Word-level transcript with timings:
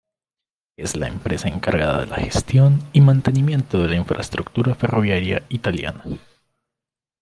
Es 0.77 0.95
la 0.95 1.07
empresa 1.07 1.47
encargada 1.47 1.99
de 1.99 2.05
la 2.07 2.15
gestión 2.15 2.81
y 2.91 3.01
mantenimiento 3.01 3.77
de 3.83 3.89
la 3.89 3.97
infraestructura 3.97 4.73
ferroviaria 4.73 5.43
italiana. 5.49 6.03